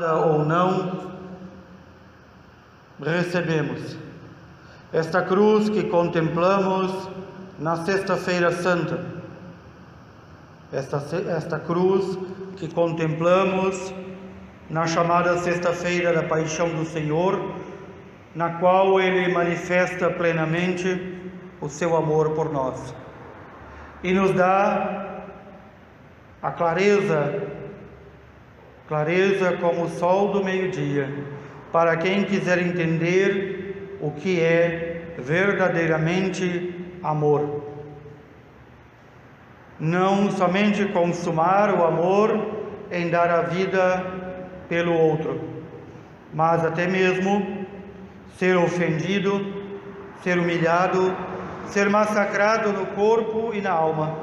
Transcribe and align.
ou 0.00 0.44
não, 0.44 1.12
recebemos. 3.00 3.96
Esta 4.92 5.22
cruz 5.22 5.68
que 5.68 5.84
contemplamos 5.84 7.08
na 7.58 7.76
Sexta-feira 7.84 8.52
Santa, 8.52 9.04
esta, 10.72 11.02
esta 11.28 11.58
cruz 11.58 12.18
que 12.56 12.68
contemplamos 12.72 13.92
na 14.70 14.86
chamada 14.86 15.38
Sexta-feira 15.38 16.12
da 16.12 16.22
Paixão 16.22 16.68
do 16.68 16.84
Senhor, 16.84 17.54
na 18.34 18.54
qual 18.54 19.00
Ele 19.00 19.32
manifesta 19.32 20.10
plenamente 20.10 21.20
o 21.60 21.68
seu 21.68 21.96
amor 21.96 22.30
por 22.30 22.52
nós 22.52 22.94
e 24.04 24.12
nos 24.12 24.32
dá 24.32 25.22
a 26.42 26.50
clareza, 26.52 27.42
clareza 28.88 29.56
como 29.60 29.84
o 29.84 29.88
sol 29.88 30.32
do 30.32 30.44
meio-dia, 30.44 31.08
para 31.72 31.96
quem 31.96 32.24
quiser 32.24 32.58
entender 32.58 33.96
o 34.00 34.10
que 34.10 34.40
é 34.40 35.14
verdadeiramente 35.18 36.74
amor. 37.02 37.64
Não 39.80 40.30
somente 40.30 40.84
consumar 40.86 41.74
o 41.74 41.84
amor 41.84 42.64
em 42.90 43.10
dar 43.10 43.30
a 43.30 43.42
vida 43.42 44.04
pelo 44.68 44.92
outro, 44.92 45.40
mas 46.32 46.64
até 46.64 46.86
mesmo 46.86 47.66
ser 48.38 48.56
ofendido, 48.56 49.64
ser 50.22 50.38
humilhado, 50.38 51.14
ser 51.66 51.88
massacrado 51.88 52.72
no 52.72 52.86
corpo 52.86 53.52
e 53.52 53.60
na 53.60 53.70
alma. 53.70 54.16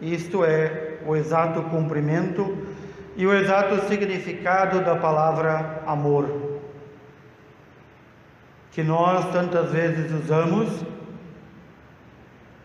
Isto 0.00 0.44
é 0.44 0.83
o 1.06 1.16
exato 1.16 1.62
cumprimento 1.64 2.56
e 3.16 3.26
o 3.26 3.32
exato 3.32 3.86
significado 3.86 4.80
da 4.80 4.96
palavra 4.96 5.82
amor, 5.86 6.60
que 8.72 8.82
nós 8.82 9.30
tantas 9.30 9.70
vezes 9.70 10.10
usamos 10.12 10.68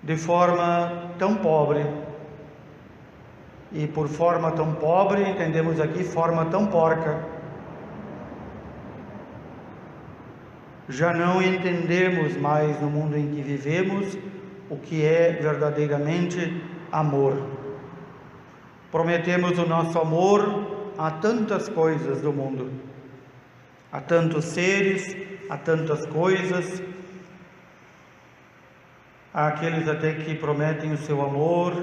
de 0.02 0.18
forma 0.18 1.12
tão 1.20 1.36
pobre. 1.36 1.86
E 3.72 3.86
por 3.86 4.08
forma 4.08 4.52
tão 4.52 4.74
pobre, 4.74 5.22
entendemos 5.30 5.80
aqui 5.80 6.04
forma 6.04 6.46
tão 6.46 6.66
porca. 6.66 7.20
Já 10.88 11.14
não 11.14 11.40
entendemos 11.40 12.36
mais 12.36 12.82
no 12.82 12.90
mundo 12.90 13.16
em 13.16 13.30
que 13.30 13.42
vivemos 13.44 14.18
o 14.72 14.78
que 14.78 15.06
é 15.06 15.34
verdadeiramente 15.34 16.64
amor. 16.92 17.59
Prometemos 18.92 19.58
o 19.58 19.66
nosso 19.66 20.00
amor 20.00 20.94
a 20.98 21.12
tantas 21.12 21.70
coisas 21.70 22.22
do 22.22 22.34
mundo, 22.34 22.72
a 23.92 24.02
tantos 24.02 24.46
seres, 24.46 25.16
a 25.50 25.58
tantas 25.58 26.06
coisas, 26.06 26.82
Há 29.32 29.50
aqueles 29.50 29.88
até 29.88 30.14
que 30.14 30.34
prometem 30.34 30.92
o 30.92 30.98
seu 30.98 31.22
amor 31.22 31.74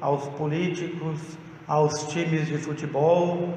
aos 0.00 0.26
políticos, 0.30 1.20
aos 1.66 2.08
times 2.08 2.48
de 2.48 2.58
futebol, 2.58 3.54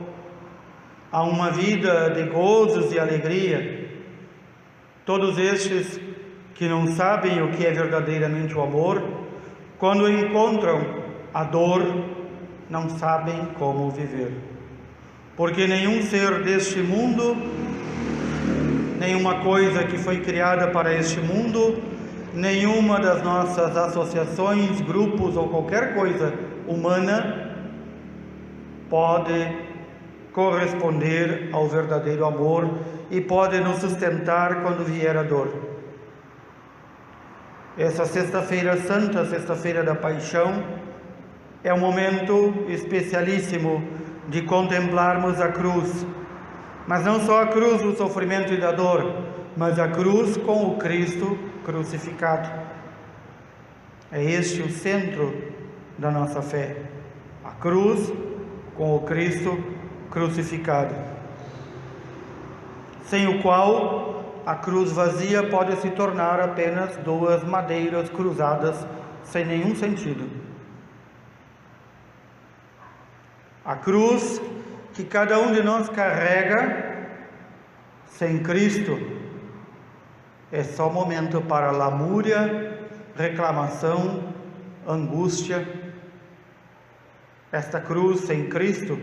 a 1.11 1.23
uma 1.23 1.49
vida 1.49 2.11
de 2.11 2.30
gozos 2.30 2.93
e 2.93 2.99
alegria. 2.99 3.89
Todos 5.03 5.39
estes 5.39 5.99
que 6.53 6.67
não 6.67 6.85
sabem 6.87 7.41
o 7.41 7.49
que 7.49 7.65
é 7.65 7.71
verdadeiramente 7.71 8.53
o 8.53 8.61
amor, 8.61 9.02
quando 9.80 10.08
encontram 10.08 11.03
a 11.33 11.43
dor, 11.43 11.81
não 12.69 12.89
sabem 12.89 13.47
como 13.57 13.89
viver. 13.89 14.33
Porque 15.35 15.65
nenhum 15.65 16.02
ser 16.03 16.43
deste 16.43 16.80
mundo, 16.80 17.35
nenhuma 18.99 19.39
coisa 19.41 19.83
que 19.85 19.97
foi 19.97 20.19
criada 20.19 20.67
para 20.67 20.93
este 20.93 21.19
mundo, 21.19 21.81
nenhuma 22.33 22.99
das 22.99 23.23
nossas 23.23 23.75
associações, 23.75 24.81
grupos 24.81 25.35
ou 25.35 25.49
qualquer 25.49 25.95
coisa 25.95 26.33
humana 26.67 27.55
pode 28.89 29.69
corresponder 30.31 31.49
ao 31.51 31.67
verdadeiro 31.67 32.25
amor 32.25 32.69
e 33.09 33.19
pode 33.19 33.59
nos 33.59 33.77
sustentar 33.77 34.61
quando 34.61 34.86
vier 34.86 35.17
a 35.17 35.23
dor. 35.23 35.69
Essa 37.77 38.05
Sexta-feira 38.05 38.77
Santa, 38.77 39.25
Sexta-feira 39.25 39.83
da 39.83 39.95
Paixão, 39.95 40.63
é 41.64 41.73
um 41.73 41.80
momento 41.80 42.65
especialíssimo 42.70 43.83
de 44.30 44.43
contemplarmos 44.43 45.42
a 45.42 45.49
cruz, 45.49 46.05
mas 46.87 47.03
não 47.03 47.20
só 47.21 47.43
a 47.43 47.47
cruz 47.47 47.81
do 47.81 47.95
sofrimento 47.95 48.53
e 48.53 48.58
da 48.58 48.71
dor, 48.71 49.23
mas 49.58 49.77
a 49.77 49.87
cruz 49.87 50.37
com 50.37 50.67
o 50.67 50.77
Cristo 50.77 51.37
crucificado. 51.65 52.49
É 54.11 54.23
este 54.23 54.61
o 54.61 54.69
centro 54.69 55.36
da 55.98 56.09
nossa 56.09 56.42
fé. 56.42 56.77
A 57.43 57.52
cruz 57.52 58.11
com 58.75 58.95
o 58.95 59.02
Cristo 59.02 59.61
crucificado. 60.09 60.95
Sem 63.03 63.27
o 63.27 63.42
qual 63.42 64.42
a 64.45 64.55
cruz 64.55 64.92
vazia 64.92 65.43
pode 65.43 65.75
se 65.77 65.89
tornar 65.89 66.39
apenas 66.39 66.95
duas 66.98 67.43
madeiras 67.43 68.09
cruzadas 68.09 68.87
sem 69.23 69.45
nenhum 69.45 69.75
sentido. 69.75 70.48
A 73.69 73.75
cruz 73.75 74.41
que 74.95 75.03
cada 75.03 75.37
um 75.37 75.52
de 75.52 75.61
nós 75.61 75.89
carrega 75.89 77.05
sem 78.07 78.39
Cristo 78.39 78.99
é 80.52 80.63
só 80.63 80.89
momento 80.89 81.39
para 81.39 81.69
lamúria, 81.69 82.80
reclamação, 83.15 84.33
angústia. 84.87 85.67
Esta 87.52 87.80
cruz 87.80 88.21
sem 88.21 88.49
Cristo, 88.49 88.97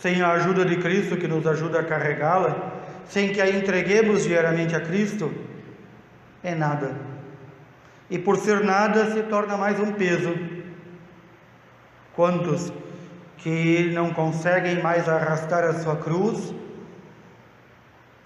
sem 0.00 0.22
a 0.22 0.32
ajuda 0.32 0.64
de 0.64 0.78
Cristo 0.78 1.16
que 1.16 1.28
nos 1.28 1.46
ajuda 1.46 1.78
a 1.78 1.84
carregá-la, 1.84 2.72
sem 3.04 3.32
que 3.32 3.40
a 3.40 3.48
entreguemos 3.48 4.24
diariamente 4.24 4.74
a 4.74 4.80
Cristo, 4.80 5.32
é 6.42 6.52
nada. 6.52 6.96
E 8.10 8.18
por 8.18 8.38
ser 8.38 8.64
nada, 8.64 9.12
se 9.12 9.22
torna 9.22 9.56
mais 9.56 9.78
um 9.78 9.92
peso. 9.92 10.34
Quantos 12.12 12.72
que 13.38 13.90
não 13.92 14.12
conseguem 14.12 14.82
mais 14.82 15.08
arrastar 15.08 15.64
a 15.64 15.74
sua 15.74 15.96
cruz, 15.96 16.54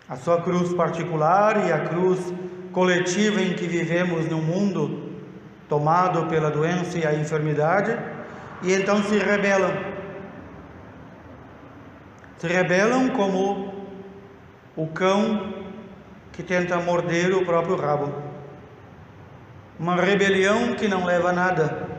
a 0.08 0.16
sua 0.16 0.40
cruz 0.42 0.72
particular 0.74 1.68
e 1.68 1.72
a 1.72 1.80
cruz 1.80 2.32
coletiva 2.72 3.40
em 3.40 3.54
que 3.54 3.66
vivemos 3.66 4.26
no 4.28 4.38
mundo 4.38 5.10
tomado 5.68 6.26
pela 6.26 6.50
doença 6.50 6.98
e 6.98 7.06
a 7.06 7.14
enfermidade, 7.14 7.96
e 8.62 8.72
então 8.72 9.02
se 9.04 9.18
rebelam. 9.18 9.72
Se 12.38 12.46
rebelam 12.48 13.10
como 13.10 13.72
o 14.74 14.86
cão 14.88 15.54
que 16.32 16.42
tenta 16.42 16.78
morder 16.78 17.34
o 17.34 17.44
próprio 17.44 17.76
rabo. 17.76 18.12
Uma 19.78 19.96
rebelião 19.96 20.74
que 20.74 20.88
não 20.88 21.04
leva 21.04 21.30
a 21.30 21.32
nada. 21.32 21.89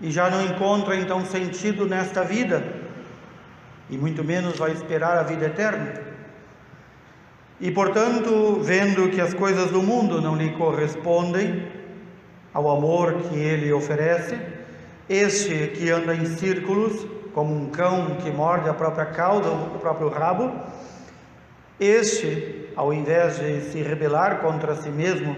E 0.00 0.10
já 0.10 0.28
não 0.28 0.44
encontra 0.44 0.96
então 0.96 1.24
sentido 1.24 1.86
nesta 1.86 2.22
vida 2.22 2.84
e 3.90 3.96
muito 3.96 4.24
menos 4.24 4.58
vai 4.58 4.72
esperar 4.72 5.18
a 5.18 5.22
vida 5.22 5.46
eterna. 5.46 5.94
E 7.60 7.70
portanto, 7.70 8.58
vendo 8.62 9.08
que 9.10 9.20
as 9.20 9.32
coisas 9.32 9.70
do 9.70 9.82
mundo 9.82 10.20
não 10.20 10.36
lhe 10.36 10.50
correspondem 10.52 11.68
ao 12.52 12.70
amor 12.70 13.14
que 13.14 13.36
ele 13.36 13.72
oferece, 13.72 14.38
este 15.08 15.68
que 15.68 15.90
anda 15.90 16.14
em 16.14 16.26
círculos, 16.26 17.06
como 17.32 17.54
um 17.54 17.68
cão 17.70 18.16
que 18.16 18.30
morde 18.30 18.68
a 18.68 18.74
própria 18.74 19.06
cauda, 19.06 19.50
o 19.50 19.78
próprio 19.78 20.08
rabo, 20.08 20.52
este, 21.78 22.68
ao 22.76 22.92
invés 22.92 23.38
de 23.38 23.60
se 23.70 23.82
rebelar 23.82 24.40
contra 24.40 24.74
si 24.76 24.88
mesmo, 24.88 25.36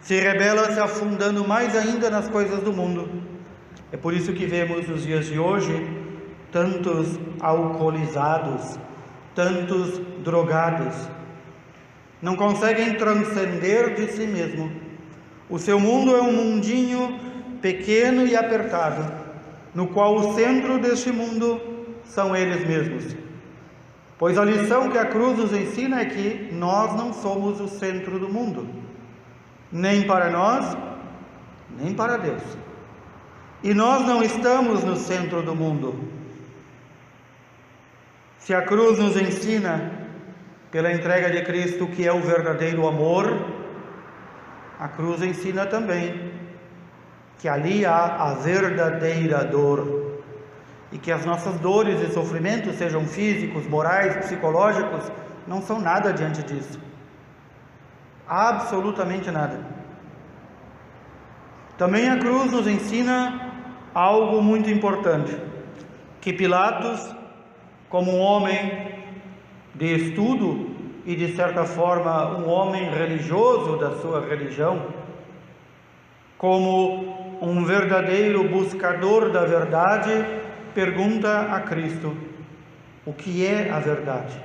se 0.00 0.18
rebela 0.20 0.72
se 0.72 0.80
afundando 0.80 1.46
mais 1.46 1.76
ainda 1.76 2.08
nas 2.08 2.28
coisas 2.28 2.60
do 2.60 2.72
mundo. 2.72 3.35
É 3.96 3.98
por 3.98 4.12
isso 4.12 4.34
que 4.34 4.44
vemos 4.44 4.86
nos 4.86 5.04
dias 5.04 5.24
de 5.24 5.38
hoje 5.38 5.88
tantos 6.52 7.18
alcoolizados, 7.40 8.78
tantos 9.34 9.98
drogados. 10.22 10.94
Não 12.20 12.36
conseguem 12.36 12.92
transcender 12.96 13.94
de 13.94 14.12
si 14.12 14.26
mesmo. 14.26 14.70
O 15.48 15.58
seu 15.58 15.80
mundo 15.80 16.14
é 16.14 16.20
um 16.20 16.30
mundinho 16.30 17.18
pequeno 17.62 18.26
e 18.26 18.36
apertado, 18.36 19.10
no 19.74 19.86
qual 19.86 20.14
o 20.14 20.34
centro 20.34 20.78
deste 20.78 21.10
mundo 21.10 21.58
são 22.04 22.36
eles 22.36 22.68
mesmos. 22.68 23.16
Pois 24.18 24.36
a 24.36 24.44
lição 24.44 24.90
que 24.90 24.98
a 24.98 25.06
cruz 25.06 25.38
nos 25.38 25.52
ensina 25.54 26.02
é 26.02 26.04
que 26.04 26.50
nós 26.52 26.94
não 26.94 27.14
somos 27.14 27.62
o 27.62 27.66
centro 27.66 28.18
do 28.18 28.28
mundo, 28.28 28.68
nem 29.72 30.02
para 30.02 30.28
nós, 30.28 30.76
nem 31.80 31.94
para 31.94 32.18
Deus. 32.18 32.42
E 33.66 33.74
nós 33.74 34.06
não 34.06 34.22
estamos 34.22 34.84
no 34.84 34.94
centro 34.94 35.42
do 35.42 35.52
mundo. 35.52 35.98
Se 38.38 38.54
a 38.54 38.62
cruz 38.62 38.96
nos 38.96 39.16
ensina, 39.16 39.90
pela 40.70 40.92
entrega 40.92 41.28
de 41.28 41.42
Cristo, 41.44 41.88
que 41.88 42.06
é 42.06 42.12
o 42.12 42.20
verdadeiro 42.20 42.86
amor, 42.86 43.44
a 44.78 44.86
cruz 44.86 45.20
ensina 45.20 45.66
também 45.66 46.30
que 47.40 47.48
ali 47.48 47.84
há 47.84 48.04
a 48.04 48.34
verdadeira 48.34 49.42
dor 49.42 50.22
e 50.92 50.98
que 50.98 51.10
as 51.10 51.26
nossas 51.26 51.58
dores 51.58 52.00
e 52.00 52.14
sofrimentos, 52.14 52.76
sejam 52.76 53.04
físicos, 53.04 53.66
morais, 53.66 54.14
psicológicos, 54.18 55.10
não 55.44 55.60
são 55.60 55.80
nada 55.80 56.12
diante 56.12 56.40
disso. 56.44 56.78
Absolutamente 58.28 59.28
nada. 59.32 59.58
Também 61.76 62.08
a 62.08 62.16
cruz 62.16 62.52
nos 62.52 62.68
ensina 62.68 63.45
algo 63.96 64.42
muito 64.42 64.68
importante: 64.68 65.34
que 66.20 66.30
Pilatos, 66.30 67.14
como 67.88 68.12
um 68.12 68.20
homem 68.20 68.94
de 69.74 69.86
estudo 69.94 70.76
e 71.06 71.16
de 71.16 71.34
certa 71.34 71.64
forma 71.64 72.36
um 72.36 72.46
homem 72.46 72.90
religioso 72.90 73.78
da 73.78 73.96
sua 73.96 74.20
religião, 74.20 74.86
como 76.36 77.38
um 77.40 77.64
verdadeiro 77.64 78.44
buscador 78.44 79.30
da 79.30 79.46
verdade, 79.46 80.12
pergunta 80.74 81.54
a 81.54 81.60
Cristo: 81.60 82.14
o 83.06 83.14
que 83.14 83.46
é 83.46 83.70
a 83.70 83.78
verdade? 83.78 84.38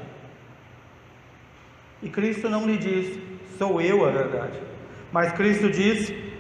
E 2.02 2.10
Cristo 2.10 2.48
não 2.48 2.66
lhe 2.66 2.78
diz: 2.78 3.20
sou 3.58 3.82
eu 3.82 4.06
a 4.06 4.12
verdade. 4.12 4.58
Mas 5.12 5.34
Cristo 5.34 5.70
diz: 5.70 6.31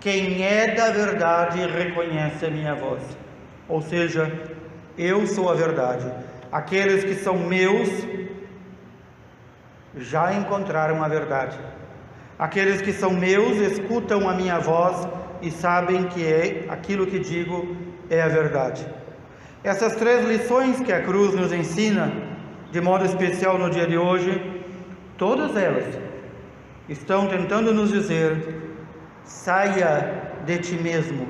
quem 0.00 0.44
é 0.44 0.74
da 0.74 0.90
verdade 0.90 1.60
reconhece 1.66 2.46
a 2.46 2.50
minha 2.50 2.74
voz. 2.74 3.02
Ou 3.68 3.82
seja, 3.82 4.32
eu 4.96 5.26
sou 5.26 5.50
a 5.50 5.54
verdade. 5.54 6.10
Aqueles 6.50 7.04
que 7.04 7.14
são 7.14 7.36
meus 7.36 7.88
já 9.96 10.32
encontraram 10.32 11.02
a 11.02 11.08
verdade. 11.08 11.58
Aqueles 12.38 12.80
que 12.80 12.92
são 12.92 13.12
meus 13.12 13.56
escutam 13.56 14.28
a 14.28 14.34
minha 14.34 14.58
voz 14.58 15.08
e 15.42 15.50
sabem 15.50 16.04
que 16.04 16.24
é 16.24 16.66
aquilo 16.68 17.06
que 17.06 17.18
digo 17.18 17.76
é 18.08 18.22
a 18.22 18.28
verdade. 18.28 18.86
Essas 19.64 19.96
três 19.96 20.24
lições 20.24 20.80
que 20.80 20.92
a 20.92 21.02
cruz 21.02 21.34
nos 21.34 21.52
ensina, 21.52 22.12
de 22.70 22.80
modo 22.80 23.04
especial 23.04 23.58
no 23.58 23.68
dia 23.68 23.86
de 23.86 23.98
hoje, 23.98 24.62
todas 25.16 25.56
elas 25.56 25.98
estão 26.88 27.26
tentando 27.26 27.74
nos 27.74 27.90
dizer: 27.90 28.67
saia 29.28 30.32
de 30.46 30.58
ti 30.58 30.74
mesmo. 30.74 31.28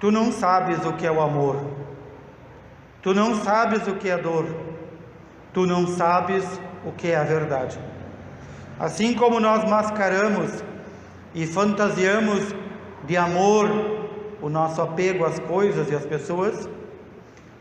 Tu 0.00 0.10
não 0.10 0.32
sabes 0.32 0.84
o 0.84 0.94
que 0.94 1.06
é 1.06 1.12
o 1.12 1.20
amor, 1.20 1.56
tu 3.02 3.14
não 3.14 3.34
sabes 3.44 3.86
o 3.86 3.94
que 3.96 4.08
é 4.08 4.16
dor, 4.16 4.46
tu 5.52 5.66
não 5.66 5.86
sabes 5.86 6.44
o 6.84 6.92
que 6.92 7.08
é 7.08 7.16
a 7.16 7.22
verdade. 7.22 7.78
Assim 8.78 9.14
como 9.14 9.38
nós 9.38 9.68
mascaramos 9.68 10.64
e 11.34 11.46
fantasiamos 11.46 12.54
de 13.04 13.16
amor 13.16 13.68
o 14.40 14.48
nosso 14.48 14.80
apego 14.80 15.24
às 15.24 15.38
coisas 15.38 15.90
e 15.90 15.94
às 15.94 16.06
pessoas, 16.06 16.68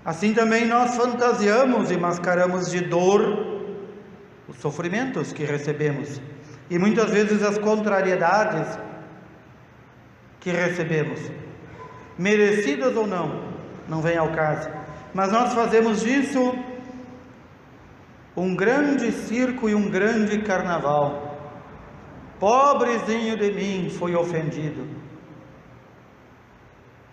assim 0.04 0.33
também 0.33 0.66
nós 0.66 0.95
fantasiamos 0.95 1.92
e 1.92 1.98
mascaramos 1.98 2.72
de 2.72 2.81
dor 2.81 3.22
os 4.48 4.57
sofrimentos 4.60 5.33
que 5.33 5.44
recebemos 5.44 6.22
e 6.70 6.80
muitas 6.80 7.12
vezes 7.12 7.44
as 7.44 7.58
contrariedades 7.58 8.78
que 10.40 10.52
recebemos, 10.52 11.20
merecidas 12.18 12.96
ou 12.96 13.06
não, 13.06 13.44
não 13.88 14.02
vem 14.02 14.18
ao 14.18 14.32
caso, 14.32 14.70
mas 15.14 15.32
nós 15.32 15.54
fazemos 15.54 16.02
disso 16.02 16.54
um 18.36 18.56
grande 18.56 19.12
circo 19.12 19.70
e 19.70 19.76
um 19.76 19.90
grande 19.90 20.40
carnaval. 20.40 21.38
Pobrezinho 22.40 23.38
de 23.38 23.52
mim 23.52 23.90
foi 23.90 24.14
ofendido. 24.14 24.86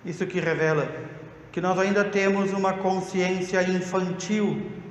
Isso 0.05 0.27
que 0.27 0.41
revela 0.41 0.89
que 1.53 1.61
nós 1.61 1.79
ainda 1.79 2.05
temos 2.05 2.53
uma 2.53 2.73
consciência 2.73 3.63
infantil 3.63 4.82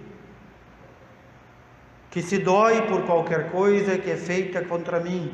que 2.11 2.21
se 2.21 2.37
dói 2.37 2.81
por 2.83 3.03
qualquer 3.03 3.49
coisa 3.51 3.97
que 3.97 4.11
é 4.11 4.17
feita 4.17 4.61
contra 4.65 4.99
mim, 4.99 5.33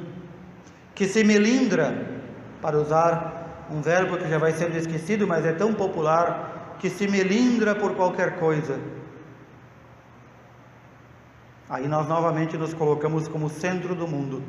que 0.93 1.07
se 1.07 1.23
melindra, 1.23 2.07
para 2.61 2.77
usar 2.77 3.67
um 3.69 3.81
verbo 3.81 4.17
que 4.17 4.29
já 4.29 4.37
vai 4.37 4.51
sendo 4.51 4.77
esquecido, 4.77 5.27
mas 5.27 5.45
é 5.45 5.53
tão 5.53 5.73
popular, 5.73 6.75
que 6.79 6.89
se 6.89 7.07
melindra 7.07 7.73
por 7.73 7.95
qualquer 7.95 8.37
coisa. 8.37 8.79
Aí 11.67 11.87
nós 11.87 12.07
novamente 12.07 12.55
nos 12.57 12.75
colocamos 12.75 13.27
como 13.27 13.49
centro 13.49 13.95
do 13.95 14.07
mundo. 14.07 14.43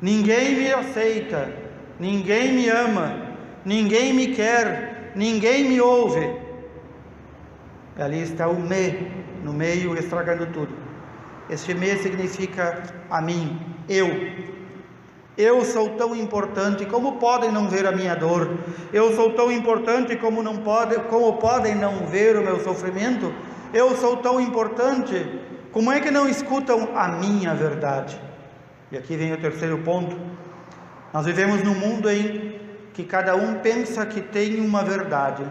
Ninguém 0.00 0.54
me 0.54 0.72
aceita, 0.72 1.52
ninguém 1.98 2.52
me 2.52 2.68
ama, 2.68 3.34
ninguém 3.64 4.14
me 4.14 4.28
quer, 4.28 5.12
ninguém 5.16 5.68
me 5.68 5.80
ouve. 5.80 6.38
Ali 7.98 8.22
está 8.22 8.48
o 8.48 8.58
me, 8.58 9.20
no 9.42 9.52
meio, 9.52 9.96
estragando 9.96 10.46
tudo. 10.46 10.74
Este 11.48 11.74
me 11.74 11.96
significa 11.96 12.82
a 13.10 13.20
mim, 13.20 13.60
eu. 13.88 14.08
Eu 15.36 15.64
sou 15.64 15.90
tão 15.90 16.14
importante, 16.14 16.84
como 16.86 17.16
podem 17.16 17.50
não 17.50 17.68
ver 17.68 17.86
a 17.86 17.92
minha 17.92 18.14
dor? 18.14 18.58
Eu 18.92 19.14
sou 19.16 19.32
tão 19.32 19.50
importante 19.50 20.16
como 20.16 20.42
não 20.42 20.58
pode, 20.58 20.96
como 21.08 21.38
podem 21.38 21.74
não 21.74 22.06
ver 22.06 22.36
o 22.36 22.42
meu 22.42 22.60
sofrimento? 22.60 23.32
Eu 23.72 23.96
sou 23.96 24.18
tão 24.18 24.40
importante, 24.40 25.40
como 25.72 25.90
é 25.90 26.00
que 26.00 26.10
não 26.10 26.28
escutam 26.28 26.90
a 26.94 27.08
minha 27.08 27.54
verdade? 27.54 28.20
E 28.92 28.98
aqui 28.98 29.16
vem 29.16 29.32
o 29.32 29.40
terceiro 29.40 29.78
ponto. 29.78 30.16
Nós 31.12 31.24
vivemos 31.24 31.62
num 31.62 31.74
mundo 31.74 32.10
em 32.10 32.60
que 32.92 33.04
cada 33.04 33.34
um 33.34 33.54
pensa 33.54 34.04
que 34.04 34.20
tem 34.20 34.60
uma 34.60 34.82
verdade, 34.82 35.44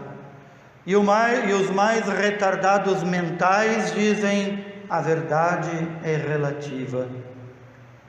e, 0.90 0.96
mais, 0.96 1.48
e 1.48 1.52
os 1.52 1.70
mais 1.70 2.04
retardados 2.08 3.04
mentais 3.04 3.94
dizem: 3.94 4.64
a 4.88 5.00
verdade 5.00 5.70
é 6.02 6.16
relativa. 6.16 7.06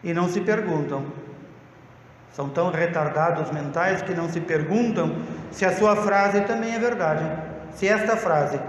E 0.03 0.11
não 0.15 0.27
se 0.27 0.41
perguntam. 0.41 1.05
São 2.31 2.49
tão 2.49 2.71
retardados 2.71 3.51
mentais 3.51 4.01
que 4.01 4.15
não 4.15 4.27
se 4.27 4.41
perguntam 4.41 5.15
se 5.51 5.63
a 5.63 5.77
sua 5.77 5.95
frase 5.97 6.41
também 6.41 6.73
é 6.73 6.79
verdade. 6.79 7.23
Se 7.75 7.87
esta 7.87 8.17
frase, 8.17 8.59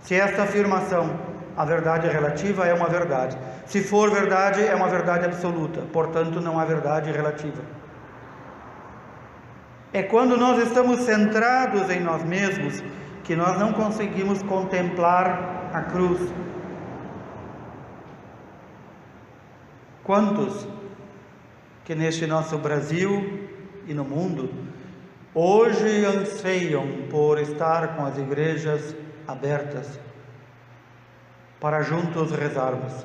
se 0.00 0.14
esta 0.14 0.44
afirmação, 0.44 1.18
a 1.56 1.64
verdade 1.64 2.06
é 2.06 2.12
relativa, 2.12 2.66
é 2.66 2.72
uma 2.72 2.88
verdade. 2.88 3.36
Se 3.66 3.82
for 3.82 4.12
verdade, 4.12 4.64
é 4.64 4.76
uma 4.76 4.88
verdade 4.88 5.24
absoluta. 5.24 5.80
Portanto, 5.92 6.40
não 6.40 6.56
há 6.60 6.64
verdade 6.64 7.10
relativa. 7.10 7.62
É 9.92 10.04
quando 10.04 10.36
nós 10.36 10.62
estamos 10.62 11.00
centrados 11.00 11.90
em 11.90 11.98
nós 11.98 12.22
mesmos 12.22 12.80
que 13.28 13.36
nós 13.36 13.58
não 13.58 13.74
conseguimos 13.74 14.42
contemplar 14.42 15.70
a 15.74 15.82
cruz. 15.82 16.32
Quantos 20.02 20.66
que 21.84 21.94
neste 21.94 22.26
nosso 22.26 22.56
Brasil 22.56 23.50
e 23.86 23.92
no 23.92 24.02
mundo 24.02 24.48
hoje 25.34 26.06
anseiam 26.06 27.06
por 27.10 27.38
estar 27.38 27.96
com 27.96 28.06
as 28.06 28.16
igrejas 28.16 28.96
abertas 29.26 30.00
para 31.60 31.82
juntos 31.82 32.32
rezarmos? 32.32 33.04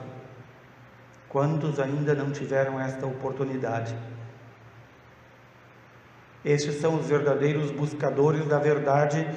Quantos 1.28 1.82
ainda 1.82 2.16
não 2.16 2.32
tiveram 2.32 2.80
esta 2.80 3.06
oportunidade? 3.06 3.94
Estes 6.46 6.76
são 6.80 6.98
os 6.98 7.10
verdadeiros 7.10 7.72
buscadores 7.72 8.48
da 8.48 8.58
verdade 8.58 9.28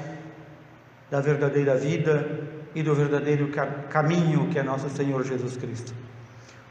da 1.10 1.20
verdadeira 1.20 1.76
vida 1.76 2.40
e 2.74 2.82
do 2.82 2.94
verdadeiro 2.94 3.50
caminho 3.90 4.48
que 4.48 4.58
é 4.58 4.62
nosso 4.62 4.88
Senhor 4.90 5.24
Jesus 5.24 5.56
Cristo. 5.56 5.94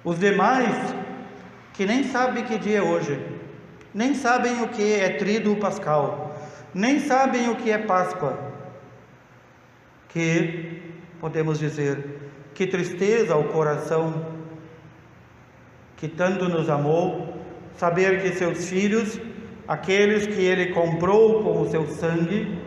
Os 0.04 0.20
demais, 0.20 0.94
que 1.74 1.86
nem 1.86 2.04
sabem 2.04 2.44
que 2.44 2.58
dia 2.58 2.80
é 2.80 2.82
hoje, 2.82 3.20
nem 3.94 4.14
sabem 4.14 4.62
o 4.62 4.68
que 4.68 4.94
é 4.94 5.10
trido 5.10 5.56
pascal, 5.56 6.36
nem 6.74 7.00
sabem 7.00 7.50
o 7.50 7.56
que 7.56 7.72
é 7.72 7.78
Páscoa, 7.78 8.38
que 10.10 10.82
podemos 11.20 11.58
dizer, 11.58 12.20
que 12.54 12.68
tristeza 12.68 13.34
ao 13.34 13.46
coração 13.46 14.36
que 15.98 16.08
tanto 16.08 16.48
nos 16.48 16.70
amou, 16.70 17.38
saber 17.78 18.22
que 18.22 18.34
seus 18.34 18.70
filhos, 18.70 19.20
aqueles 19.68 20.28
que 20.28 20.42
ele 20.42 20.68
comprou 20.68 21.42
com 21.42 21.62
o 21.62 21.70
seu 21.70 21.88
sangue, 21.88 22.60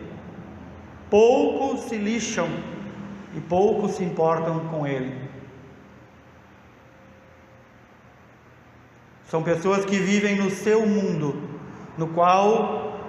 poucos 1.09 1.81
se 1.81 1.97
lixam 1.97 2.47
e 3.35 3.39
poucos 3.39 3.91
se 3.91 4.03
importam 4.03 4.59
com 4.67 4.85
ele. 4.85 5.29
São 9.25 9.43
pessoas 9.43 9.85
que 9.85 9.97
vivem 9.97 10.35
no 10.35 10.49
seu 10.49 10.85
mundo, 10.85 11.49
no 11.97 12.07
qual 12.07 12.99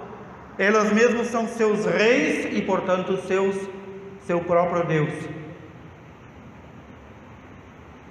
elas 0.57 0.93
mesmas 0.93 1.27
são 1.27 1.47
seus 1.47 1.85
reis 1.85 2.55
e, 2.55 2.61
portanto, 2.61 3.17
seus 3.25 3.55
seu 4.25 4.39
próprio 4.41 4.85
Deus. 4.85 5.13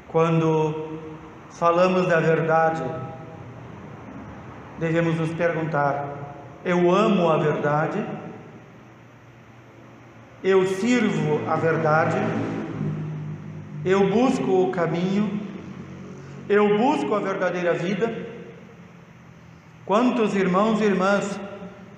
Quando 0.08 0.98
falamos 1.50 2.06
da 2.08 2.18
verdade, 2.18 2.82
devemos 4.78 5.16
nos 5.16 5.30
perguntar: 5.34 6.34
eu 6.64 6.90
amo 6.90 7.30
a 7.30 7.36
verdade? 7.36 8.04
Eu 10.42 10.66
sirvo 10.66 11.46
a 11.46 11.56
verdade? 11.56 12.16
Eu 13.84 14.08
busco 14.08 14.64
o 14.64 14.70
caminho? 14.70 15.38
Eu 16.48 16.78
busco 16.78 17.14
a 17.14 17.20
verdadeira 17.20 17.74
vida? 17.74 18.26
Quantos 19.84 20.34
irmãos 20.34 20.80
e 20.80 20.84
irmãs 20.84 21.38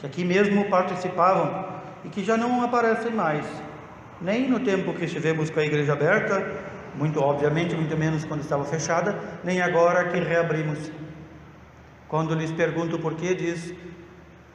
que 0.00 0.06
aqui 0.06 0.24
mesmo 0.24 0.64
participavam 0.64 1.64
e 2.04 2.08
que 2.08 2.24
já 2.24 2.36
não 2.36 2.62
aparecem 2.62 3.12
mais, 3.12 3.46
nem 4.20 4.48
no 4.48 4.58
tempo 4.58 4.92
que 4.92 5.04
estivemos 5.04 5.48
com 5.48 5.60
a 5.60 5.64
igreja 5.64 5.92
aberta, 5.92 6.44
muito 6.96 7.20
obviamente, 7.20 7.76
muito 7.76 7.96
menos 7.96 8.24
quando 8.24 8.40
estava 8.40 8.64
fechada, 8.64 9.16
nem 9.44 9.62
agora 9.62 10.08
que 10.08 10.18
reabrimos. 10.18 10.90
Quando 12.08 12.34
lhes 12.34 12.50
pergunto 12.50 12.98
por 12.98 13.14
que, 13.14 13.34
diz: 13.36 13.72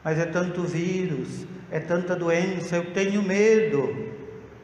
Mas 0.03 0.19
é 0.19 0.25
tanto 0.25 0.63
vírus, 0.63 1.47
é 1.71 1.79
tanta 1.79 2.15
doença, 2.15 2.77
eu 2.77 2.93
tenho 2.93 3.21
medo. 3.21 4.07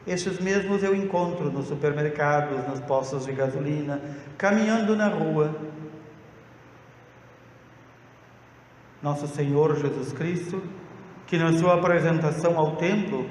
Esses 0.06 0.38
mesmos 0.38 0.82
eu 0.82 0.94
encontro 0.94 1.50
nos 1.50 1.68
supermercados, 1.68 2.66
nos 2.68 2.80
postos 2.80 3.24
de 3.26 3.32
gasolina, 3.32 4.00
caminhando 4.36 4.94
na 4.94 5.08
rua. 5.08 5.54
Nosso 9.02 9.26
Senhor 9.26 9.76
Jesus 9.76 10.12
Cristo, 10.12 10.62
que 11.26 11.36
na 11.36 11.52
sua 11.52 11.74
apresentação 11.74 12.58
ao 12.58 12.76
templo, 12.76 13.26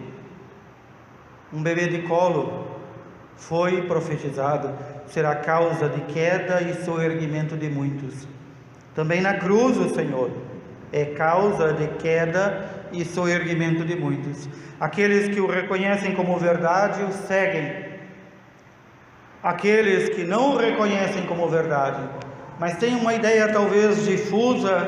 um 1.51 1.61
bebê 1.61 1.87
de 1.87 2.03
colo 2.03 2.67
foi 3.35 3.83
profetizado, 3.83 4.73
será 5.07 5.35
causa 5.35 5.89
de 5.89 6.01
queda 6.13 6.61
e 6.61 6.83
soerguimento 6.83 7.55
de 7.55 7.69
muitos. 7.69 8.27
Também 8.95 9.21
na 9.21 9.35
cruz 9.35 9.77
o 9.77 9.93
Senhor 9.93 10.31
é 10.91 11.05
causa 11.05 11.73
de 11.73 11.87
queda 11.97 12.82
e 12.93 13.03
soerguimento 13.03 13.83
de 13.83 13.95
muitos. 13.95 14.47
Aqueles 14.79 15.33
que 15.33 15.41
o 15.41 15.47
reconhecem 15.47 16.13
como 16.15 16.37
verdade 16.37 17.03
o 17.03 17.11
seguem. 17.11 17.93
Aqueles 19.41 20.09
que 20.09 20.23
não 20.23 20.53
o 20.53 20.57
reconhecem 20.57 21.25
como 21.25 21.49
verdade, 21.49 22.01
mas 22.59 22.77
têm 22.77 22.95
uma 22.95 23.13
ideia 23.13 23.51
talvez 23.51 24.05
difusa, 24.05 24.87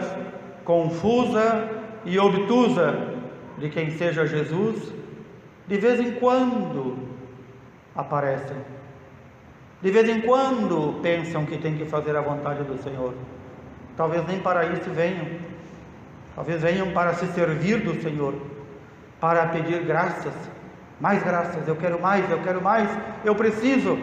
confusa 0.63 1.69
e 2.05 2.17
obtusa 2.17 3.15
de 3.57 3.69
quem 3.69 3.91
seja 3.91 4.25
Jesus, 4.25 4.93
de 5.67 5.77
vez 5.77 5.99
em 5.99 6.11
quando 6.13 6.97
aparecem. 7.95 8.57
De 9.81 9.91
vez 9.91 10.07
em 10.07 10.21
quando 10.21 10.99
pensam 11.01 11.45
que 11.45 11.57
tem 11.57 11.75
que 11.75 11.85
fazer 11.85 12.15
a 12.15 12.21
vontade 12.21 12.63
do 12.63 12.81
Senhor. 12.81 13.13
Talvez 13.95 14.25
nem 14.27 14.39
para 14.39 14.65
isso 14.65 14.89
venham. 14.89 15.27
Talvez 16.35 16.61
venham 16.61 16.91
para 16.91 17.13
se 17.13 17.25
servir 17.27 17.79
do 17.79 18.01
Senhor, 18.01 18.35
para 19.21 19.47
pedir 19.47 19.83
graças, 19.85 20.33
mais 20.99 21.23
graças. 21.23 21.65
Eu 21.65 21.77
quero 21.77 21.99
mais, 22.01 22.29
eu 22.29 22.41
quero 22.43 22.61
mais, 22.61 22.89
eu 23.23 23.33
preciso. 23.33 23.97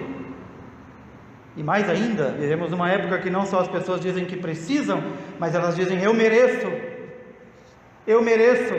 E 1.54 1.62
mais 1.62 1.88
ainda, 1.90 2.30
vivemos 2.30 2.70
numa 2.70 2.90
época 2.90 3.18
que 3.18 3.28
não 3.28 3.44
só 3.44 3.60
as 3.60 3.68
pessoas 3.68 4.00
dizem 4.00 4.24
que 4.24 4.36
precisam, 4.36 5.02
mas 5.38 5.54
elas 5.54 5.76
dizem 5.76 6.02
eu 6.02 6.14
mereço. 6.14 6.72
Eu 8.06 8.22
mereço. 8.22 8.74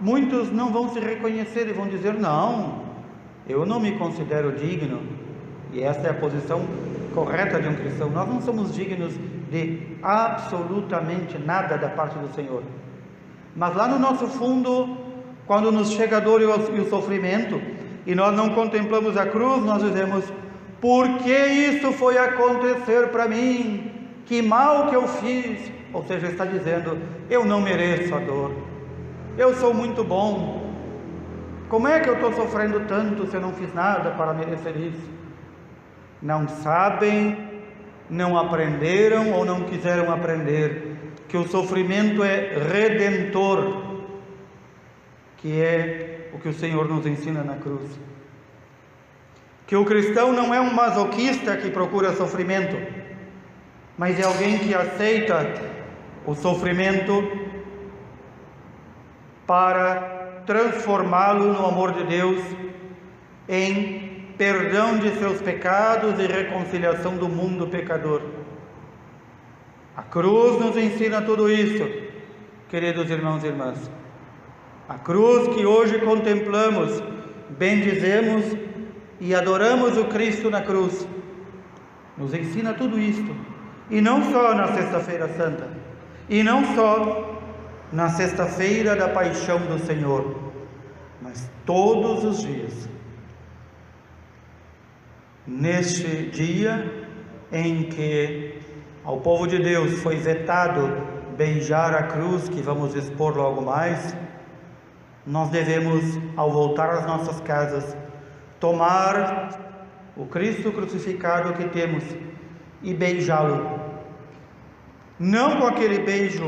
Muitos 0.00 0.50
não 0.50 0.72
vão 0.72 0.88
se 0.88 0.98
reconhecer 0.98 1.68
e 1.68 1.72
vão 1.72 1.86
dizer: 1.86 2.14
não, 2.14 2.86
eu 3.46 3.66
não 3.66 3.78
me 3.78 3.92
considero 3.92 4.52
digno. 4.52 5.02
E 5.72 5.82
essa 5.82 6.06
é 6.06 6.10
a 6.10 6.14
posição 6.14 6.66
correta 7.16 7.58
de 7.58 7.66
um 7.66 7.74
cristão. 7.74 8.10
Nós 8.10 8.28
não 8.28 8.42
somos 8.42 8.74
dignos 8.74 9.14
de 9.50 9.96
absolutamente 10.02 11.38
nada 11.38 11.78
da 11.78 11.88
parte 11.88 12.18
do 12.18 12.28
Senhor. 12.34 12.62
Mas 13.56 13.74
lá 13.74 13.88
no 13.88 13.98
nosso 13.98 14.26
fundo, 14.26 14.98
quando 15.46 15.72
nos 15.72 15.90
chega 15.92 16.18
a 16.18 16.20
dor 16.20 16.42
e 16.42 16.44
o 16.44 16.90
sofrimento, 16.90 17.58
e 18.06 18.14
nós 18.14 18.36
não 18.36 18.50
contemplamos 18.50 19.16
a 19.16 19.24
cruz, 19.24 19.64
nós 19.64 19.82
dizemos: 19.82 20.30
por 20.78 21.08
que 21.20 21.32
isso 21.32 21.90
foi 21.92 22.18
acontecer 22.18 23.08
para 23.08 23.26
mim? 23.26 23.90
Que 24.26 24.42
mal 24.42 24.88
que 24.88 24.94
eu 24.94 25.08
fiz? 25.08 25.72
Ou 25.94 26.04
seja, 26.04 26.26
está 26.26 26.44
dizendo: 26.44 26.98
eu 27.30 27.46
não 27.46 27.62
mereço 27.62 28.14
a 28.14 28.18
dor. 28.18 28.52
Eu 29.38 29.54
sou 29.54 29.72
muito 29.72 30.04
bom. 30.04 30.66
Como 31.70 31.88
é 31.88 31.98
que 31.98 32.10
eu 32.10 32.14
estou 32.14 32.32
sofrendo 32.34 32.80
tanto 32.80 33.26
se 33.26 33.34
eu 33.34 33.40
não 33.40 33.52
fiz 33.54 33.72
nada 33.74 34.10
para 34.10 34.34
merecer 34.34 34.76
isso? 34.76 35.15
Não 36.20 36.48
sabem, 36.48 37.36
não 38.08 38.38
aprenderam 38.38 39.32
ou 39.32 39.44
não 39.44 39.62
quiseram 39.62 40.12
aprender 40.12 40.96
que 41.28 41.36
o 41.36 41.46
sofrimento 41.48 42.22
é 42.22 42.56
redentor, 42.58 43.82
que 45.36 45.60
é 45.60 46.30
o 46.32 46.38
que 46.38 46.48
o 46.48 46.54
Senhor 46.54 46.88
nos 46.88 47.06
ensina 47.06 47.42
na 47.42 47.56
cruz. 47.56 47.90
Que 49.66 49.76
o 49.76 49.84
cristão 49.84 50.32
não 50.32 50.54
é 50.54 50.60
um 50.60 50.72
masoquista 50.72 51.56
que 51.56 51.70
procura 51.70 52.14
sofrimento, 52.14 52.76
mas 53.98 54.18
é 54.18 54.24
alguém 54.24 54.58
que 54.58 54.74
aceita 54.74 55.52
o 56.24 56.34
sofrimento 56.34 57.22
para 59.46 60.42
transformá-lo 60.46 61.52
no 61.52 61.66
amor 61.66 61.92
de 61.92 62.04
Deus 62.04 62.42
em 63.48 64.15
perdão 64.36 64.98
de 64.98 65.10
seus 65.18 65.40
pecados 65.40 66.18
e 66.18 66.26
reconciliação 66.26 67.16
do 67.16 67.28
mundo 67.28 67.66
pecador. 67.66 68.22
A 69.96 70.02
cruz 70.02 70.60
nos 70.60 70.76
ensina 70.76 71.22
tudo 71.22 71.50
isso, 71.50 71.88
queridos 72.68 73.10
irmãos 73.10 73.42
e 73.42 73.46
irmãs. 73.46 73.90
A 74.88 74.98
cruz 74.98 75.48
que 75.54 75.64
hoje 75.64 75.98
contemplamos, 76.00 77.02
bendizemos 77.50 78.44
e 79.18 79.34
adoramos 79.34 79.96
o 79.96 80.04
Cristo 80.04 80.50
na 80.50 80.60
cruz, 80.60 81.06
nos 82.16 82.34
ensina 82.34 82.74
tudo 82.74 82.98
isto. 82.98 83.34
E 83.90 84.00
não 84.00 84.30
só 84.30 84.54
na 84.54 84.68
Sexta-feira 84.68 85.28
Santa, 85.36 85.68
e 86.28 86.42
não 86.42 86.74
só 86.74 87.36
na 87.92 88.08
sexta-feira 88.08 88.96
da 88.96 89.08
paixão 89.08 89.58
do 89.60 89.78
Senhor, 89.78 90.52
mas 91.22 91.48
todos 91.64 92.24
os 92.24 92.42
dias. 92.42 92.95
Neste 95.46 96.28
dia 96.30 97.06
em 97.52 97.84
que 97.84 98.58
ao 99.04 99.20
povo 99.20 99.46
de 99.46 99.58
Deus 99.58 100.02
foi 100.02 100.16
vetado 100.16 101.06
beijar 101.36 101.94
a 101.94 102.02
cruz, 102.02 102.48
que 102.48 102.60
vamos 102.60 102.96
expor 102.96 103.36
logo 103.36 103.62
mais, 103.62 104.16
nós 105.24 105.48
devemos, 105.50 106.02
ao 106.36 106.50
voltar 106.50 106.90
às 106.90 107.06
nossas 107.06 107.40
casas, 107.42 107.96
tomar 108.58 109.50
o 110.16 110.26
Cristo 110.26 110.72
crucificado 110.72 111.52
que 111.52 111.68
temos 111.68 112.02
e 112.82 112.92
beijá-lo. 112.92 113.78
Não 115.18 115.60
com 115.60 115.66
aquele 115.66 116.00
beijo 116.00 116.44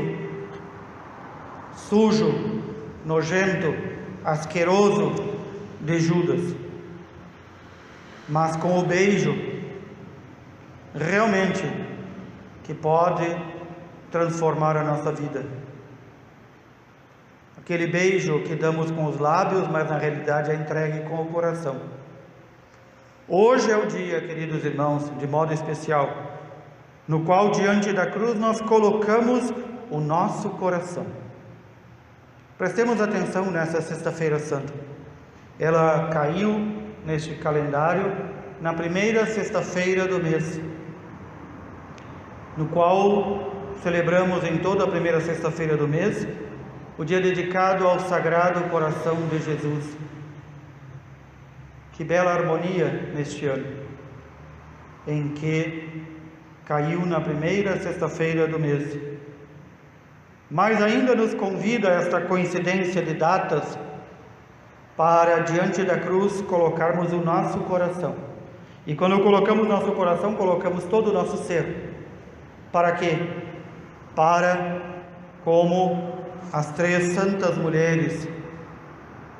sujo, 1.73 2.61
nojento, 3.05 3.73
asqueroso 4.25 5.13
de 5.79 5.99
Judas. 5.99 6.68
Mas 8.29 8.55
com 8.55 8.77
o 8.77 8.85
beijo, 8.85 9.35
realmente, 10.93 11.63
que 12.63 12.73
pode 12.73 13.25
transformar 14.11 14.77
a 14.77 14.83
nossa 14.83 15.11
vida. 15.11 15.43
Aquele 17.57 17.87
beijo 17.87 18.43
que 18.43 18.55
damos 18.55 18.91
com 18.91 19.05
os 19.05 19.17
lábios, 19.17 19.67
mas 19.67 19.89
na 19.89 19.97
realidade 19.97 20.51
é 20.51 20.55
entregue 20.55 21.07
com 21.09 21.23
o 21.23 21.25
coração. 21.27 21.77
Hoje 23.27 23.71
é 23.71 23.77
o 23.77 23.85
dia, 23.85 24.21
queridos 24.21 24.63
irmãos, 24.63 25.11
de 25.17 25.27
modo 25.27 25.53
especial, 25.53 26.09
no 27.07 27.23
qual 27.25 27.51
diante 27.51 27.93
da 27.93 28.05
cruz 28.07 28.39
nós 28.39 28.61
colocamos 28.61 29.53
o 29.89 29.99
nosso 29.99 30.49
coração. 30.51 31.05
Prestemos 32.57 32.99
atenção 32.99 33.49
nessa 33.51 33.81
Sexta-feira 33.81 34.37
Santa. 34.37 34.73
Ela 35.59 36.09
caiu 36.09 36.78
neste 37.09 37.33
calendário 37.33 38.05
na 38.61 38.71
primeira 38.71 39.25
sexta-feira 39.25 40.05
do 40.05 40.21
mês, 40.21 40.61
no 42.55 42.67
qual 42.67 43.73
celebramos 43.81 44.43
em 44.43 44.57
toda 44.59 44.83
a 44.83 44.87
primeira 44.87 45.19
sexta-feira 45.19 45.75
do 45.75 45.87
mês 45.87 46.27
o 46.99 47.03
dia 47.03 47.19
dedicado 47.19 47.87
ao 47.87 47.99
Sagrado 48.01 48.69
Coração 48.69 49.15
de 49.27 49.39
Jesus. 49.39 49.97
Que 51.93 52.03
bela 52.03 52.31
harmonia 52.31 53.09
neste 53.15 53.45
ano, 53.47 53.65
em 55.07 55.29
que 55.29 56.03
caiu 56.63 57.05
na 57.07 57.19
primeira 57.19 57.79
sexta-feira 57.79 58.45
do 58.47 58.59
mês. 58.59 58.99
Mas 60.51 60.79
ainda 60.81 61.15
nos 61.15 61.33
convida 61.33 61.89
esta 61.89 62.21
coincidência 62.21 63.01
de 63.01 63.15
datas 63.15 63.79
para 64.99 65.39
diante 65.43 65.81
da 65.83 65.97
cruz 65.97 66.41
colocarmos 66.41 67.13
o 67.13 67.21
nosso 67.21 67.59
coração. 67.59 68.15
E 68.85 68.93
quando 68.93 69.23
colocamos 69.23 69.65
nosso 69.65 69.93
coração, 69.93 70.35
colocamos 70.35 70.83
todo 70.83 71.09
o 71.09 71.13
nosso 71.13 71.37
ser. 71.37 72.05
Para 72.69 72.91
quê? 72.91 73.17
Para 74.13 74.81
como 75.45 76.15
as 76.51 76.73
três 76.73 77.13
santas 77.13 77.57
mulheres, 77.57 78.27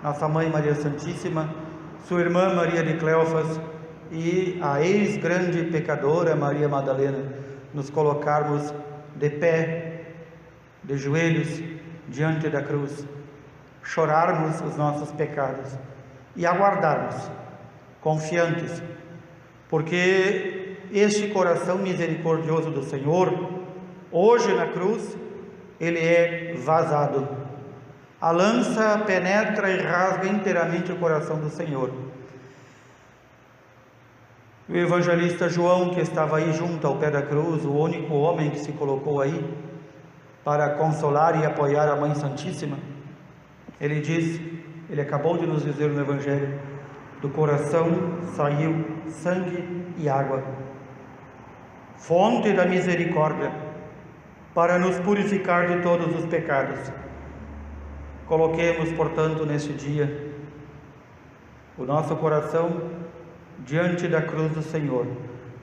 nossa 0.02 0.30
mãe 0.30 0.50
Maria 0.50 0.76
Santíssima, 0.76 1.54
sua 2.08 2.22
irmã 2.22 2.54
Maria 2.54 2.82
de 2.82 2.94
Cleofas 2.94 3.60
e 4.14 4.58
a 4.62 4.82
ex-grande 4.82 5.64
pecadora 5.66 6.38
Maria 6.38 6.70
Madalena, 6.70 7.34
nos 7.74 7.90
colocarmos 7.90 8.74
de 9.14 9.30
pé, 9.30 10.06
de 10.86 10.98
joelhos, 10.98 11.62
diante 12.08 12.48
da 12.48 12.62
cruz, 12.62 13.06
chorarmos 13.84 14.62
os 14.62 14.76
nossos 14.76 15.12
pecados 15.12 15.78
e 16.36 16.46
aguardarmos, 16.46 17.16
confiantes, 18.02 18.82
porque 19.68 20.78
este 20.92 21.28
coração 21.28 21.78
misericordioso 21.78 22.72
do 22.72 22.84
Senhor, 22.84 23.50
hoje 24.12 24.54
na 24.54 24.68
cruz, 24.68 25.18
ele 25.80 26.00
é 26.00 26.56
vazado. 26.58 27.28
A 28.20 28.32
lança 28.32 29.02
penetra 29.06 29.70
e 29.70 29.82
rasga 29.82 30.28
inteiramente 30.28 30.92
o 30.92 30.98
coração 30.98 31.40
do 31.40 31.50
Senhor. 31.50 31.92
O 34.68 34.76
evangelista 34.76 35.50
João, 35.50 35.92
que 35.92 36.02
estava 36.02 36.38
aí 36.38 36.54
junto 36.54 36.86
ao 36.86 36.98
pé 36.98 37.10
da 37.10 37.22
cruz, 37.22 37.66
o 37.66 37.72
único 37.72 38.14
homem 38.14 38.52
que 38.52 38.60
se 38.60 38.72
colocou 38.74 39.22
aí 39.22 39.44
para 40.44 40.72
consolar 40.72 41.40
e 41.40 41.46
apoiar 41.46 41.88
a 41.88 41.96
Mãe 41.96 42.14
Santíssima, 42.16 42.78
ele 43.80 44.02
diz, 44.02 44.42
ele 44.90 45.02
acabou 45.02 45.38
de 45.38 45.46
nos 45.46 45.64
dizer 45.64 45.90
no 45.90 46.02
Evangelho, 46.02 46.60
do 47.22 47.30
coração 47.30 47.88
saiu 48.36 48.86
sangue 49.08 49.86
e 49.98 50.08
água, 50.08 50.44
fonte 51.98 52.54
da 52.54 52.66
misericórdia 52.66 53.52
para 54.54 54.80
nos 54.80 55.00
purificar 55.00 55.68
de 55.68 55.82
todos 55.82 56.16
os 56.16 56.26
pecados. 56.26 56.92
Coloquemos, 58.26 58.92
portanto, 58.94 59.46
neste 59.46 59.74
dia 59.74 60.30
o 61.78 61.86
nosso 61.86 62.16
coração 62.18 62.82
diante 63.60 64.08
da 64.08 64.22
cruz 64.22 64.52
do 64.52 64.62
Senhor. 64.62 65.08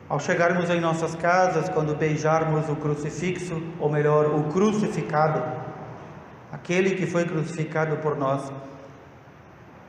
Ao 0.09 0.21
chegarmos 0.21 0.71
em 0.71 0.81
nossas 0.81 1.15
casas, 1.15 1.69
quando 1.69 1.97
beijarmos 1.97 2.69
o 2.69 2.77
crucifixo, 2.77 3.61
ou 3.79 3.91
melhor, 3.91 4.27
o 4.27 4.45
crucificado, 4.45 5.43
aquele 6.57 6.95
que 6.95 7.07
foi 7.07 7.27
crucificado 7.27 7.97
por 7.99 8.17
nós, 8.17 8.51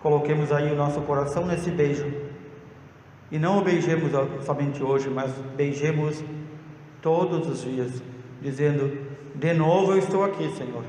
coloquemos 0.02 0.52
aí 0.52 0.70
o 0.72 0.76
nosso 0.76 1.00
coração 1.02 1.46
nesse 1.46 1.72
beijo. 1.72 2.12
E 3.32 3.40
não 3.40 3.60
o 3.60 3.62
beijemos 3.62 4.12
somente 4.46 4.84
hoje, 4.84 5.10
mas 5.10 5.32
beijemos 5.56 6.22
todos 7.02 7.48
os 7.48 7.64
dias 7.64 8.02
dizendo: 8.42 9.06
De 9.34 9.54
novo 9.54 9.94
eu 9.94 10.00
estou 10.00 10.24
aqui, 10.24 10.50
Senhor. 10.56 10.84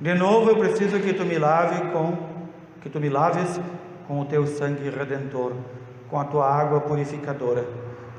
De 0.00 0.14
novo 0.14 0.50
eu 0.50 0.56
preciso 0.56 1.00
que 1.00 1.12
tu 1.12 1.24
me 1.24 1.38
lave 1.38 1.90
com 1.90 2.34
que 2.80 2.90
tu 2.90 3.00
me 3.00 3.08
laves 3.08 3.60
com 4.06 4.20
o 4.20 4.24
teu 4.26 4.46
sangue 4.46 4.90
redentor, 4.90 5.52
com 6.08 6.20
a 6.20 6.24
tua 6.24 6.46
água 6.48 6.80
purificadora. 6.80 7.64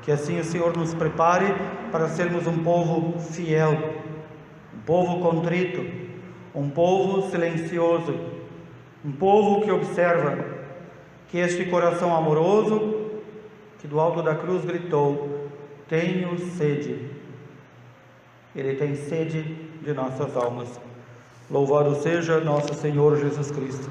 Que 0.02 0.10
assim 0.10 0.38
o 0.38 0.44
Senhor 0.44 0.76
nos 0.76 0.92
prepare 0.92 1.46
para 1.92 2.08
sermos 2.08 2.46
um 2.46 2.58
povo 2.58 3.18
fiel, 3.18 3.72
um 4.74 4.80
povo 4.84 5.20
contrito, 5.20 6.05
um 6.56 6.70
povo 6.70 7.30
silencioso, 7.30 8.14
um 9.04 9.12
povo 9.12 9.62
que 9.62 9.70
observa 9.70 10.44
que 11.28 11.38
este 11.38 11.66
coração 11.66 12.16
amoroso 12.16 13.10
que 13.78 13.86
do 13.86 14.00
alto 14.00 14.22
da 14.22 14.34
cruz 14.34 14.64
gritou: 14.64 15.48
Tenho 15.88 16.38
sede 16.38 17.16
ele 18.56 18.74
tem 18.74 18.94
sede 18.96 19.42
de 19.82 19.92
nossas 19.92 20.34
almas. 20.34 20.80
Louvado 21.50 21.94
seja 21.96 22.40
nosso 22.40 22.72
Senhor 22.74 23.16
Jesus 23.18 23.50
Cristo. 23.50 23.90